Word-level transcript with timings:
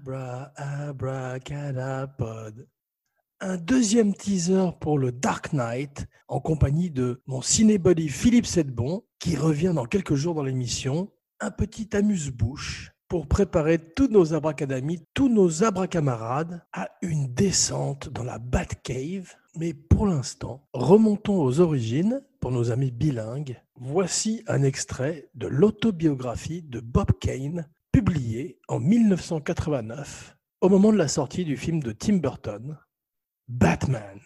Abra, 0.00 0.50
abracadapod. 0.56 2.66
Un 3.40 3.56
deuxième 3.58 4.14
teaser 4.14 4.70
pour 4.80 4.98
le 4.98 5.12
Dark 5.12 5.52
Knight 5.52 6.06
en 6.28 6.40
compagnie 6.40 6.90
de 6.90 7.22
mon 7.26 7.42
cinébody 7.42 8.08
Philippe 8.08 8.46
Sedbon 8.46 9.04
qui 9.18 9.36
revient 9.36 9.72
dans 9.74 9.84
quelques 9.84 10.14
jours 10.14 10.34
dans 10.34 10.42
l'émission. 10.42 11.10
Un 11.40 11.50
petit 11.50 11.94
amuse-bouche 11.94 12.92
pour 13.08 13.26
préparer 13.26 13.78
tous 13.78 14.08
nos 14.08 14.32
abracadamis, 14.32 15.04
tous 15.12 15.28
nos 15.28 15.64
abracamarades 15.64 16.64
à 16.72 16.88
une 17.02 17.34
descente 17.34 18.08
dans 18.08 18.24
la 18.24 18.38
Batcave. 18.38 19.34
Mais 19.56 19.74
pour 19.74 20.06
l'instant, 20.06 20.66
remontons 20.72 21.42
aux 21.42 21.60
origines 21.60 22.22
pour 22.40 22.52
nos 22.52 22.70
amis 22.70 22.90
bilingues. 22.90 23.60
Voici 23.76 24.42
un 24.46 24.62
extrait 24.62 25.28
de 25.34 25.46
l'autobiographie 25.46 26.62
de 26.62 26.80
Bob 26.80 27.12
Kane, 27.20 27.68
publié 27.92 28.58
en 28.68 28.80
1989, 28.80 30.36
au 30.60 30.68
moment 30.68 30.92
de 30.92 30.98
la 30.98 31.08
sortie 31.08 31.44
du 31.44 31.56
film 31.56 31.82
de 31.82 31.92
Tim 31.92 32.18
Burton, 32.18 32.78
Batman. 33.48 34.20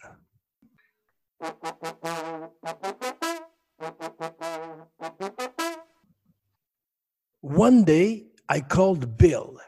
One 7.41 7.83
day, 7.83 8.27
I 8.49 8.61
called 8.61 9.17
Bill. 9.17 9.59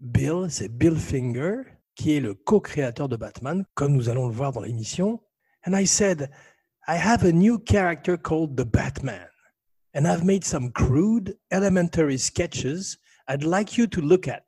Bill, 0.00 0.50
c'est 0.50 0.68
Bill 0.68 0.96
Finger, 0.96 1.62
qui 1.94 2.16
est 2.16 2.20
le 2.20 2.34
co-créateur 2.34 3.08
de 3.08 3.16
Batman, 3.16 3.64
comme 3.74 3.92
nous 3.92 4.08
allons 4.08 4.28
le 4.28 4.34
voir 4.34 4.52
dans 4.52 4.62
l'émission. 4.62 5.20
And 5.66 5.74
I 5.74 5.86
said, 5.86 6.30
I 6.86 6.96
have 6.96 7.24
a 7.24 7.32
new 7.32 7.58
character 7.58 8.16
called 8.16 8.56
the 8.56 8.64
Batman. 8.64 9.28
And 9.94 10.06
I've 10.06 10.24
made 10.24 10.44
some 10.44 10.72
crude, 10.72 11.38
elementary 11.50 12.18
sketches 12.18 12.98
I'd 13.26 13.44
like 13.44 13.78
you 13.78 13.86
to 13.86 14.00
look 14.02 14.28
at. 14.28 14.44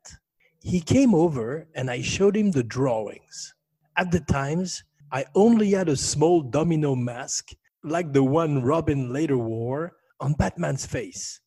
He 0.61 0.81
came 0.81 1.15
over 1.15 1.67
and 1.75 1.89
I 1.89 2.01
showed 2.01 2.35
him 2.35 2.51
the 2.51 2.63
drawings. 2.63 3.55
At 3.97 4.11
the 4.11 4.19
times, 4.19 4.83
I 5.11 5.25
only 5.33 5.71
had 5.71 5.89
a 5.89 5.95
small 5.95 6.41
domino 6.41 6.95
mask, 6.95 7.51
like 7.83 8.13
the 8.13 8.23
one 8.23 8.61
Robin 8.63 9.11
later 9.11 9.37
wore, 9.37 9.93
on 10.19 10.33
Batman's 10.33 10.85
face. 10.85 11.39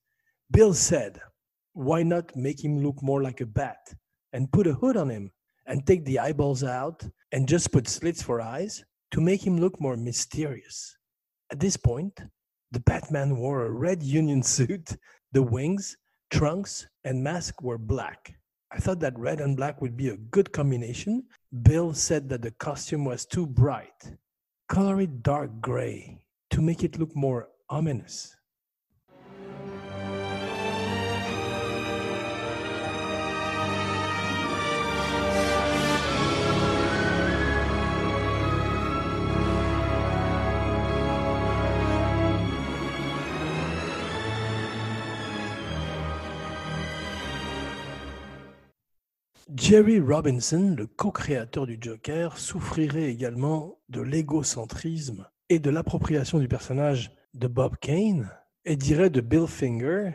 Bill 0.51 0.75
said, 0.75 1.21
why 1.73 2.03
not 2.03 2.35
make 2.35 2.65
him 2.65 2.83
look 2.83 3.03
more 3.03 3.23
like 3.23 3.41
a 3.41 3.47
bat 3.47 3.95
and 4.33 4.51
put 4.51 4.67
a 4.67 4.75
hood 4.75 4.97
on 4.97 5.09
him 5.09 5.31
and 5.67 5.87
take 5.87 6.05
the 6.05 6.19
eyeballs 6.19 6.65
out 6.65 7.07
and 7.33 7.49
just 7.49 7.71
put 7.71 7.87
slits 7.87 8.23
for 8.23 8.41
eyes 8.41 8.85
to 9.13 9.21
make 9.21 9.47
him 9.47 9.59
look 9.59 9.81
more 9.81 9.97
mysterious? 9.97 10.97
At 11.53 11.61
this 11.61 11.77
point, 11.77 12.21
the 12.73 12.81
Batman 12.81 13.37
wore 13.37 13.67
a 13.67 13.71
red 13.71 14.03
union 14.03 14.43
suit, 14.43 14.97
the 15.33 15.43
wings, 15.43 15.97
trunks, 16.31 16.87
and 17.05 17.23
mask 17.23 17.63
were 17.63 17.79
black. 17.79 18.35
I 18.73 18.79
thought 18.79 19.01
that 19.01 19.19
red 19.19 19.41
and 19.41 19.57
black 19.57 19.83
would 19.83 19.97
be 19.97 20.09
a 20.09 20.17
good 20.17 20.53
combination. 20.53 21.25
Bill 21.63 21.93
said 21.93 22.29
that 22.29 22.43
the 22.43 22.53
costume 22.53 23.05
was 23.05 23.27
too 23.27 23.47
bright. 23.47 24.13
Color 24.69 25.01
it 25.01 25.23
dark 25.23 25.61
gray 25.61 26.23
to 26.51 26.63
make 26.63 26.85
it 26.85 26.99
look 26.99 27.15
more 27.17 27.49
ominous. 27.69 28.37
Jerry 49.61 50.01
Robinson, 50.01 50.75
le 50.75 50.87
co-créateur 50.87 51.67
du 51.67 51.77
Joker, 51.79 52.39
souffrirait 52.39 53.11
également 53.11 53.79
de 53.91 54.01
l'égocentrisme 54.01 55.29
et 55.51 55.59
de 55.59 55.69
l'appropriation 55.69 56.39
du 56.39 56.49
personnage 56.49 57.11
de 57.35 57.47
Bob 57.47 57.77
Kane 57.77 58.31
et 58.65 58.77
dirait 58.77 59.11
de 59.11 59.21
Bill 59.21 59.47
Finger 59.47 60.13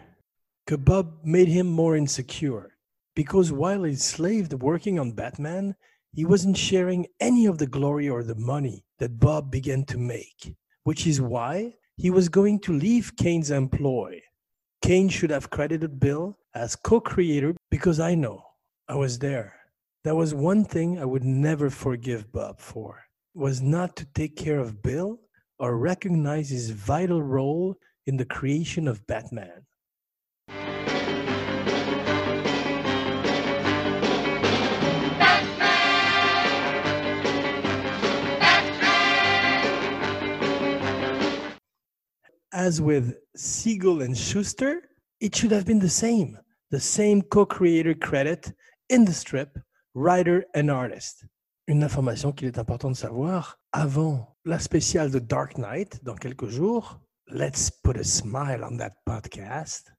que 0.66 0.74
Bob 0.74 1.20
made 1.24 1.48
him 1.48 1.68
more 1.68 1.96
insecure 1.96 2.70
because 3.16 3.52
while 3.52 3.86
he 3.86 3.96
slaved 3.96 4.56
working 4.64 5.00
on 5.00 5.12
Batman, 5.12 5.76
he 6.12 6.26
wasn't 6.26 6.58
sharing 6.58 7.06
any 7.20 7.48
of 7.48 7.60
the 7.60 7.68
glory 7.68 8.10
or 8.10 8.24
the 8.24 8.36
money 8.36 8.84
that 8.98 9.20
Bob 9.20 9.52
began 9.52 9.86
to 9.86 10.00
make, 10.00 10.56
which 10.86 11.06
is 11.06 11.22
why 11.22 11.76
he 11.98 12.10
was 12.10 12.30
going 12.30 12.60
to 12.62 12.74
leave 12.74 13.16
Kane's 13.16 13.52
employ. 13.52 14.20
Kane 14.82 15.08
should 15.08 15.30
have 15.30 15.52
credited 15.52 16.00
Bill 16.00 16.36
as 16.56 16.76
co-creator 16.76 17.56
because 17.70 18.00
I 18.00 18.16
know 18.16 18.45
I 18.88 18.94
was 18.94 19.18
there. 19.18 19.56
That 20.04 20.16
was 20.16 20.36
one 20.36 20.64
thing 20.64 21.00
I 21.00 21.06
would 21.06 21.24
never 21.24 21.72
forgive 21.72 22.32
Bob 22.32 22.60
for 22.60 23.04
was 23.34 23.60
not 23.60 23.96
to 23.96 24.06
take 24.14 24.36
care 24.36 24.60
of 24.60 24.84
Bill 24.84 25.20
or 25.58 25.76
recognize 25.76 26.50
his 26.50 26.70
vital 26.70 27.24
role 27.24 27.80
in 28.06 28.18
the 28.18 28.26
creation 28.26 28.88
of 28.88 29.06
Batman. 29.08 29.66
As 42.54 42.80
with 42.80 43.18
Siegel 43.36 44.04
and 44.04 44.16
Shuster, 44.16 44.84
it 45.20 45.36
should 45.36 45.52
have 45.52 45.66
been 45.66 45.80
the 45.80 45.90
same. 45.90 46.38
The 46.70 46.80
same 46.80 47.24
co-creator 47.24 47.96
credit 47.96 48.54
in 48.90 49.06
the 49.06 49.14
strip, 49.14 49.58
writer 49.94 50.46
and 50.56 50.70
artist. 50.70 51.26
Une 51.68 51.84
information 51.84 52.32
qu'il 52.32 52.48
est 52.48 52.60
important 52.60 52.92
de 52.92 52.96
savoir 52.96 53.60
avant 53.72 54.36
la 54.46 54.60
spéciale 54.60 55.10
de 55.10 55.20
Dark 55.20 55.58
Knight 55.58 56.04
dans 56.04 56.16
quelques 56.16 56.50
jours. 56.50 57.00
Let's 57.28 57.72
put 57.72 57.98
a 57.98 58.04
smile 58.04 58.64
on 58.64 58.78
that 58.78 58.94
podcast. 59.06 59.92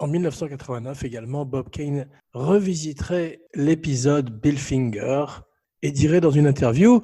En 0.00 0.08
1989 0.08 1.04
également, 1.04 1.44
Bob 1.44 1.70
Kane 1.70 2.08
revisiterait 2.32 3.40
l'épisode 3.54 4.30
Bill 4.40 4.58
Finger 4.58 5.26
et 5.82 5.92
dirait 5.92 6.20
dans 6.20 6.32
une 6.32 6.46
interview 6.46 7.02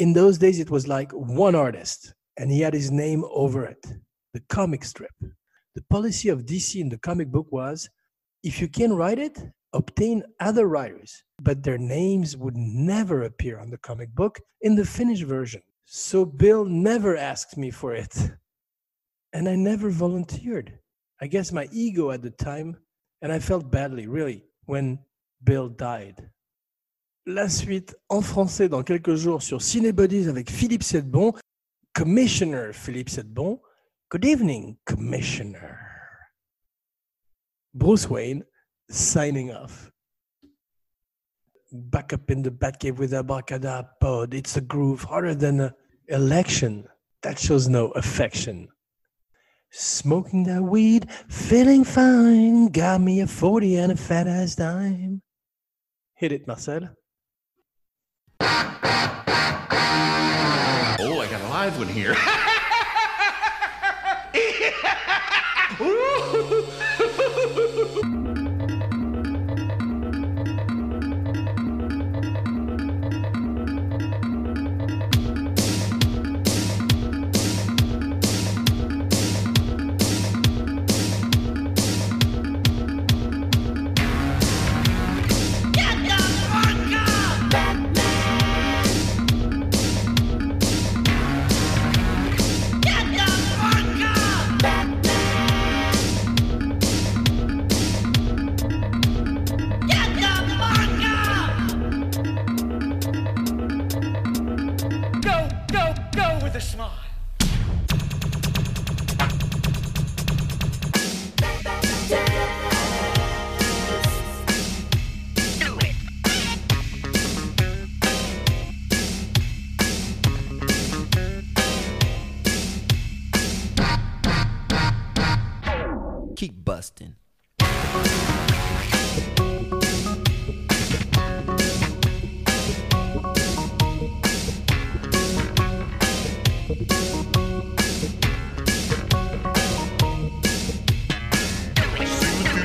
In 0.00 0.14
those 0.14 0.38
days, 0.38 0.58
it 0.58 0.70
was 0.70 0.88
like 0.88 1.12
one 1.12 1.54
artist, 1.54 2.14
and 2.40 2.50
he 2.50 2.64
had 2.64 2.74
his 2.74 2.90
name 2.90 3.24
over 3.30 3.70
it 3.70 3.86
the 4.34 4.40
comic 4.48 4.84
strip. 4.84 5.14
The 5.76 5.82
policy 5.88 6.28
of 6.28 6.44
DC 6.44 6.80
in 6.80 6.88
the 6.88 6.98
comic 6.98 7.30
book 7.30 7.46
was 7.52 7.88
if 8.42 8.60
you 8.60 8.68
can 8.68 8.92
write 8.92 9.18
it, 9.18 9.38
obtain 9.72 10.22
other 10.40 10.66
writers, 10.66 11.24
but 11.40 11.62
their 11.62 11.78
names 11.78 12.36
would 12.36 12.56
never 12.56 13.22
appear 13.22 13.58
on 13.58 13.70
the 13.70 13.78
comic 13.78 14.14
book 14.14 14.40
in 14.60 14.74
the 14.74 14.84
finished 14.84 15.24
version. 15.24 15.62
So 15.84 16.24
Bill 16.24 16.64
never 16.64 17.16
asked 17.16 17.56
me 17.56 17.70
for 17.70 17.94
it. 17.94 18.14
And 19.32 19.48
I 19.48 19.56
never 19.56 19.90
volunteered. 19.90 20.78
I 21.20 21.26
guess 21.26 21.52
my 21.52 21.68
ego 21.72 22.10
at 22.10 22.22
the 22.22 22.30
time, 22.30 22.76
and 23.22 23.32
I 23.32 23.38
felt 23.38 23.70
badly, 23.70 24.06
really, 24.06 24.44
when 24.66 24.98
Bill 25.44 25.68
died. 25.68 26.30
La 27.26 27.48
suite 27.48 27.94
en 28.10 28.20
français 28.20 28.68
dans 28.68 28.82
quelques 28.82 29.14
jours 29.14 29.42
sur 29.42 29.62
Cinebodies 29.62 30.28
avec 30.28 30.50
Philippe 30.50 30.82
Sedbon, 30.82 31.32
Commissioner 31.94 32.72
Philippe 32.72 33.08
Sedbon. 33.08 33.60
Good 34.10 34.24
evening, 34.24 34.76
Commissioner. 34.84 35.78
Bruce 37.74 38.08
Wayne 38.10 38.44
signing 38.90 39.52
off. 39.52 39.90
Back 41.72 42.12
up 42.12 42.30
in 42.30 42.42
the 42.42 42.50
Batcave 42.50 42.98
with 42.98 43.14
Abracadabra 43.14 43.90
pod. 44.00 44.34
It's 44.34 44.56
a 44.56 44.60
groove 44.60 45.04
harder 45.04 45.34
than 45.34 45.60
an 45.60 45.72
election. 46.08 46.86
That 47.22 47.38
shows 47.38 47.68
no 47.68 47.88
affection. 47.92 48.68
Smoking 49.70 50.44
that 50.44 50.62
weed, 50.62 51.10
feeling 51.28 51.84
fine. 51.84 52.66
Got 52.66 53.00
me 53.00 53.20
a 53.20 53.26
40 53.26 53.76
and 53.76 53.92
a 53.92 53.96
fat 53.96 54.26
ass 54.26 54.54
dime. 54.54 55.22
Hit 56.14 56.32
it, 56.32 56.46
Marcel. 56.46 56.90
Oh, 61.04 61.20
I 61.20 61.26
got 61.30 61.40
a 61.40 61.48
live 61.48 61.78
one 61.78 61.88
here. 61.88 62.14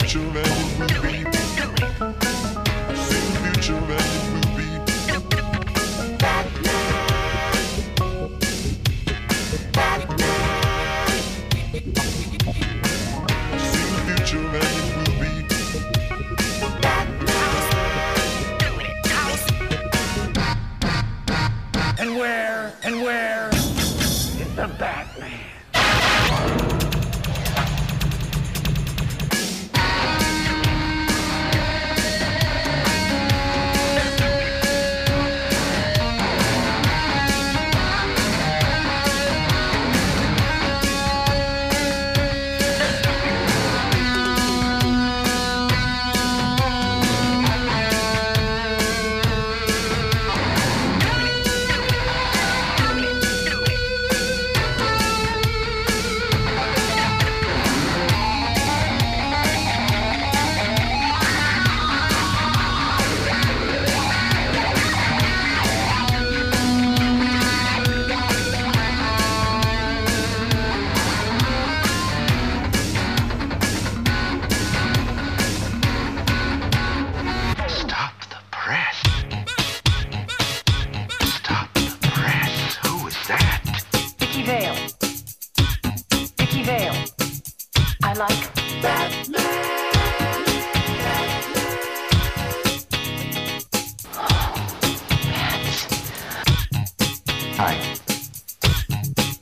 future 0.08 0.20
and 0.20 0.97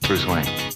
Bruce 0.07 0.27
Wayne. 0.27 0.74